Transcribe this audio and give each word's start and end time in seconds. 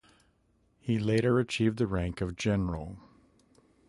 He 0.79 0.97
later 0.97 1.37
achieved 1.37 1.77
the 1.77 1.85
rank 1.85 2.21
of 2.21 2.35
General. 2.35 2.97